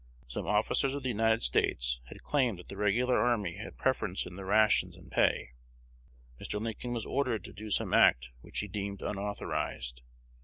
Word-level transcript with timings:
Some 0.27 0.47
officers 0.47 0.95
of 0.95 1.03
the 1.03 1.09
United 1.09 1.43
States 1.43 2.01
had 2.05 2.23
claimed 2.23 2.57
that 2.57 2.69
the 2.69 2.75
regular 2.75 3.17
army 3.19 3.57
had 3.57 3.67
a 3.67 3.71
preference 3.71 4.25
in 4.25 4.35
the 4.35 4.43
rations 4.45 4.97
and 4.97 5.11
pay. 5.11 5.51
Mr. 6.41 6.59
Lincoln 6.59 6.91
was 6.93 7.05
ordered 7.05 7.43
to 7.43 7.53
do 7.53 7.69
some 7.69 7.93
act 7.93 8.31
which 8.41 8.61
he 8.61 8.67
deemed 8.67 9.03
unauthorized. 9.03 10.01